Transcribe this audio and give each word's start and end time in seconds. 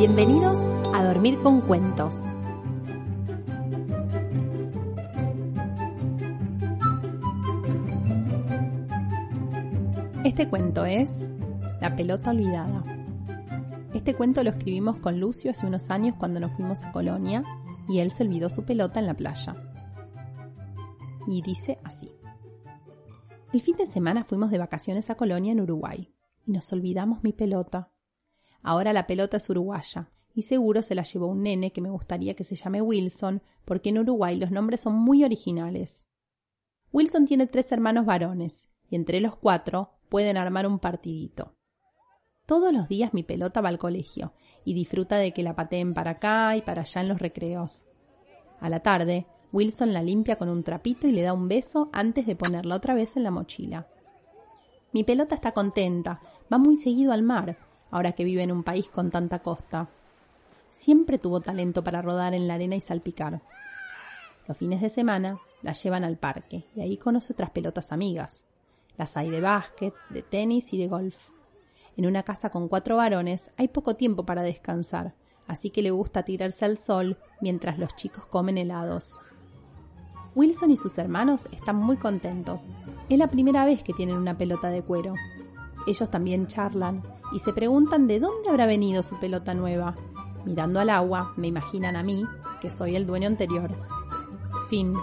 Bienvenidos 0.00 0.58
a 0.94 1.04
Dormir 1.04 1.38
con 1.42 1.60
Cuentos. 1.60 2.14
Este 10.24 10.48
cuento 10.48 10.86
es 10.86 11.28
La 11.82 11.94
pelota 11.96 12.30
olvidada. 12.30 12.82
Este 13.92 14.14
cuento 14.14 14.42
lo 14.42 14.50
escribimos 14.50 14.96
con 14.96 15.20
Lucio 15.20 15.50
hace 15.50 15.66
unos 15.66 15.90
años 15.90 16.14
cuando 16.18 16.40
nos 16.40 16.52
fuimos 16.52 16.82
a 16.82 16.92
Colonia 16.92 17.44
y 17.90 17.98
él 17.98 18.12
se 18.12 18.22
olvidó 18.22 18.48
su 18.50 18.64
pelota 18.64 19.00
en 19.00 19.06
la 19.06 19.14
playa. 19.14 19.56
Y 21.26 21.42
dice 21.42 21.78
así. 21.82 22.12
El 23.52 23.60
fin 23.60 23.76
de 23.76 23.86
semana 23.86 24.22
fuimos 24.22 24.52
de 24.52 24.58
vacaciones 24.58 25.10
a 25.10 25.16
Colonia 25.16 25.50
en 25.50 25.60
Uruguay 25.60 26.08
y 26.46 26.52
nos 26.52 26.72
olvidamos 26.72 27.24
mi 27.24 27.32
pelota. 27.32 27.90
Ahora 28.62 28.92
la 28.92 29.08
pelota 29.08 29.38
es 29.38 29.50
uruguaya 29.50 30.12
y 30.32 30.42
seguro 30.42 30.82
se 30.82 30.94
la 30.94 31.02
llevó 31.02 31.26
un 31.26 31.42
nene 31.42 31.72
que 31.72 31.80
me 31.80 31.90
gustaría 31.90 32.34
que 32.34 32.44
se 32.44 32.54
llame 32.54 32.80
Wilson 32.80 33.42
porque 33.64 33.88
en 33.88 33.98
Uruguay 33.98 34.36
los 34.36 34.52
nombres 34.52 34.82
son 34.82 34.94
muy 34.94 35.24
originales. 35.24 36.06
Wilson 36.92 37.26
tiene 37.26 37.48
tres 37.48 37.72
hermanos 37.72 38.06
varones 38.06 38.68
y 38.88 38.94
entre 38.94 39.20
los 39.20 39.34
cuatro 39.34 39.98
pueden 40.08 40.36
armar 40.36 40.64
un 40.68 40.78
partidito. 40.78 41.56
Todos 42.50 42.72
los 42.72 42.88
días 42.88 43.14
mi 43.14 43.22
pelota 43.22 43.60
va 43.60 43.68
al 43.68 43.78
colegio 43.78 44.32
y 44.64 44.74
disfruta 44.74 45.18
de 45.18 45.32
que 45.32 45.44
la 45.44 45.54
pateen 45.54 45.94
para 45.94 46.10
acá 46.10 46.56
y 46.56 46.62
para 46.62 46.80
allá 46.80 47.00
en 47.00 47.06
los 47.06 47.20
recreos. 47.20 47.86
A 48.58 48.68
la 48.68 48.80
tarde, 48.80 49.24
Wilson 49.52 49.92
la 49.92 50.02
limpia 50.02 50.34
con 50.34 50.48
un 50.48 50.64
trapito 50.64 51.06
y 51.06 51.12
le 51.12 51.22
da 51.22 51.32
un 51.32 51.46
beso 51.46 51.90
antes 51.92 52.26
de 52.26 52.34
ponerla 52.34 52.74
otra 52.74 52.92
vez 52.92 53.16
en 53.16 53.22
la 53.22 53.30
mochila. 53.30 53.86
Mi 54.90 55.04
pelota 55.04 55.36
está 55.36 55.52
contenta, 55.52 56.22
va 56.52 56.58
muy 56.58 56.74
seguido 56.74 57.12
al 57.12 57.22
mar, 57.22 57.56
ahora 57.92 58.14
que 58.14 58.24
vive 58.24 58.42
en 58.42 58.50
un 58.50 58.64
país 58.64 58.88
con 58.88 59.12
tanta 59.12 59.38
costa. 59.38 59.88
Siempre 60.70 61.18
tuvo 61.18 61.40
talento 61.40 61.84
para 61.84 62.02
rodar 62.02 62.34
en 62.34 62.48
la 62.48 62.54
arena 62.54 62.74
y 62.74 62.80
salpicar. 62.80 63.42
Los 64.48 64.56
fines 64.56 64.80
de 64.80 64.88
semana 64.88 65.38
la 65.62 65.70
llevan 65.70 66.02
al 66.02 66.16
parque 66.16 66.64
y 66.74 66.80
ahí 66.80 66.96
conoce 66.96 67.32
otras 67.32 67.50
pelotas 67.50 67.92
amigas. 67.92 68.46
Las 68.96 69.16
hay 69.16 69.30
de 69.30 69.40
básquet, 69.40 69.94
de 70.08 70.22
tenis 70.22 70.72
y 70.72 70.78
de 70.78 70.88
golf. 70.88 71.30
En 72.00 72.06
una 72.06 72.22
casa 72.22 72.48
con 72.48 72.68
cuatro 72.68 72.96
varones 72.96 73.50
hay 73.58 73.68
poco 73.68 73.94
tiempo 73.94 74.24
para 74.24 74.42
descansar, 74.42 75.14
así 75.46 75.68
que 75.68 75.82
le 75.82 75.90
gusta 75.90 76.22
tirarse 76.22 76.64
al 76.64 76.78
sol 76.78 77.18
mientras 77.42 77.78
los 77.78 77.94
chicos 77.94 78.24
comen 78.24 78.56
helados. 78.56 79.20
Wilson 80.34 80.70
y 80.70 80.78
sus 80.78 80.96
hermanos 80.96 81.46
están 81.52 81.76
muy 81.76 81.98
contentos. 81.98 82.70
Es 83.10 83.18
la 83.18 83.28
primera 83.28 83.66
vez 83.66 83.82
que 83.82 83.92
tienen 83.92 84.16
una 84.16 84.38
pelota 84.38 84.70
de 84.70 84.82
cuero. 84.82 85.12
Ellos 85.86 86.10
también 86.10 86.46
charlan 86.46 87.02
y 87.34 87.40
se 87.40 87.52
preguntan 87.52 88.06
de 88.06 88.18
dónde 88.18 88.48
habrá 88.48 88.64
venido 88.64 89.02
su 89.02 89.20
pelota 89.20 89.52
nueva. 89.52 89.94
Mirando 90.46 90.80
al 90.80 90.88
agua, 90.88 91.34
me 91.36 91.48
imaginan 91.48 91.96
a 91.96 92.02
mí, 92.02 92.24
que 92.62 92.70
soy 92.70 92.96
el 92.96 93.06
dueño 93.06 93.26
anterior. 93.26 93.76
Fin. 94.70 94.94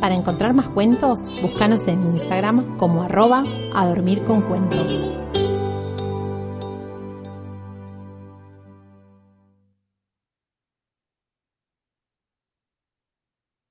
Para 0.00 0.14
encontrar 0.14 0.54
más 0.54 0.68
cuentos, 0.68 1.20
búscanos 1.42 1.86
en 1.86 2.02
Instagram 2.16 2.78
como 2.78 3.02
arroba 3.02 3.44
a 3.74 3.86
dormir 3.86 4.22
con 4.22 4.40
cuentos. 4.40 4.90